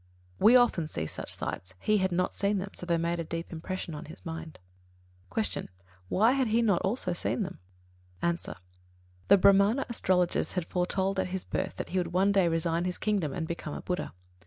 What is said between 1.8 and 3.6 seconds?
had not seen them, so they made a deep